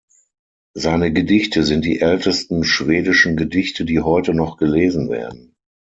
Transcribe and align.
Seine 0.73 1.13
Gedichte 1.13 1.61
sind 1.63 1.85
die 1.85 1.99
ältesten 2.01 2.63
schwedischen 2.63 3.37
Gedichte, 3.37 3.85
die 3.85 3.99
heute 4.01 4.33
noch 4.33 4.57
gelesen 4.57 5.11
werden. 5.11 5.53